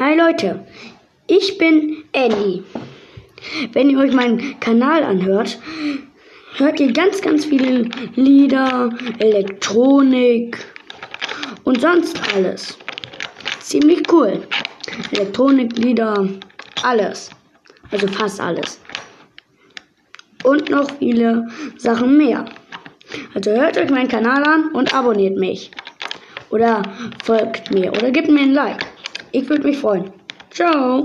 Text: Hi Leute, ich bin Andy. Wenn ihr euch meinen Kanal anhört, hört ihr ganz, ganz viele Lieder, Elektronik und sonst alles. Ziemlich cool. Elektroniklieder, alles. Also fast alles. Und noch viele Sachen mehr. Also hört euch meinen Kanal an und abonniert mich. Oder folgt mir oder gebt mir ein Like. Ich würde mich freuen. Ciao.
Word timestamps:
Hi 0.00 0.14
Leute, 0.16 0.64
ich 1.26 1.58
bin 1.58 2.04
Andy. 2.12 2.62
Wenn 3.72 3.90
ihr 3.90 3.98
euch 3.98 4.12
meinen 4.12 4.60
Kanal 4.60 5.02
anhört, 5.02 5.58
hört 6.56 6.78
ihr 6.78 6.92
ganz, 6.92 7.20
ganz 7.20 7.46
viele 7.46 7.88
Lieder, 8.14 8.90
Elektronik 9.18 10.56
und 11.64 11.80
sonst 11.80 12.16
alles. 12.32 12.78
Ziemlich 13.58 14.04
cool. 14.12 14.46
Elektroniklieder, 15.10 16.28
alles. 16.84 17.30
Also 17.90 18.06
fast 18.06 18.40
alles. 18.40 18.80
Und 20.44 20.70
noch 20.70 20.88
viele 21.00 21.48
Sachen 21.76 22.16
mehr. 22.16 22.44
Also 23.34 23.50
hört 23.50 23.76
euch 23.76 23.90
meinen 23.90 24.06
Kanal 24.06 24.44
an 24.44 24.70
und 24.74 24.94
abonniert 24.94 25.36
mich. 25.36 25.72
Oder 26.50 26.84
folgt 27.24 27.72
mir 27.72 27.90
oder 27.90 28.12
gebt 28.12 28.28
mir 28.28 28.42
ein 28.42 28.52
Like. 28.52 28.86
Ich 29.32 29.48
würde 29.48 29.64
mich 29.64 29.78
freuen. 29.78 30.12
Ciao. 30.50 30.88